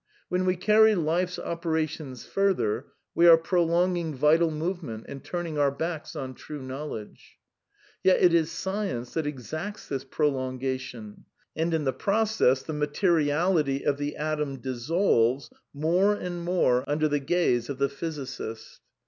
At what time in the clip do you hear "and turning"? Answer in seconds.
5.07-5.59